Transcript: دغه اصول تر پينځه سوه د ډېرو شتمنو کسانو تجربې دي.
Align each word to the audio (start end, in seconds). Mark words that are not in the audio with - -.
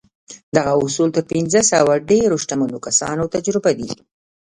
دغه 0.55 0.71
اصول 0.85 1.09
تر 1.15 1.23
پينځه 1.31 1.61
سوه 1.71 1.93
د 1.97 2.01
ډېرو 2.11 2.35
شتمنو 2.43 2.77
کسانو 2.85 3.23
تجربې 3.35 3.73
دي. 3.79 3.91